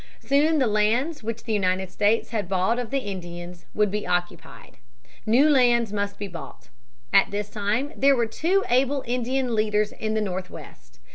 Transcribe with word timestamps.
Soon 0.19 0.57
the 0.57 0.65
lands 0.65 1.21
which 1.21 1.43
the 1.43 1.53
United 1.53 1.91
States 1.91 2.31
had 2.31 2.49
bought 2.49 2.79
of 2.79 2.89
the 2.89 2.97
Indians 3.01 3.67
would 3.75 3.91
be 3.91 4.07
occupied. 4.07 4.77
New 5.27 5.47
lands 5.47 5.93
must 5.93 6.17
be 6.17 6.27
bought. 6.27 6.69
At 7.13 7.29
this 7.29 7.51
time 7.51 7.93
there 7.95 8.15
were 8.15 8.25
two 8.25 8.63
able 8.67 9.03
Indian 9.05 9.53
leaders 9.53 9.91
in 9.91 10.15
the 10.15 10.19
Northwest. 10.21 10.97